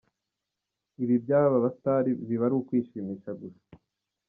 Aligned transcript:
Ibi 1.03 1.15
by’aba 1.23 1.69
Stars 1.77 2.17
biba 2.27 2.43
ari 2.47 2.55
ukwishimisha 2.59 3.29
gusa. 3.41 3.65